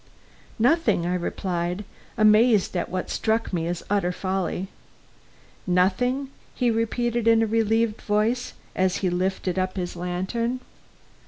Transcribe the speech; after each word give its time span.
"Nothing," 0.57 1.05
I 1.05 1.13
replied, 1.13 1.83
amazed 2.17 2.75
at 2.75 2.89
what 2.89 3.11
struck 3.11 3.53
me 3.53 3.67
as 3.67 3.83
utter 3.87 4.11
folly. 4.11 4.67
"Nothing?" 5.67 6.29
he 6.55 6.71
repeated 6.71 7.27
in 7.27 7.43
a 7.43 7.45
relieved 7.45 8.01
voice, 8.01 8.53
as 8.75 8.95
he 9.05 9.11
lifted 9.11 9.59
up 9.59 9.77
his 9.77 9.95
lantern. 9.95 10.61